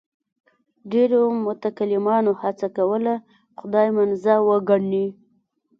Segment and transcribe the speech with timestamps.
[0.91, 3.13] ډېرو متکلمانو هڅه کوله
[3.59, 5.05] خدای منزه وګڼي.